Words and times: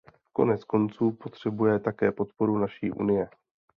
Konec 0.33 0.63
konců, 0.63 1.11
potřebuje 1.11 1.79
také 1.79 2.11
podporu 2.11 2.57
naší 2.57 2.91
Unie. 2.91 3.29